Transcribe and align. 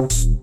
you 0.00 0.37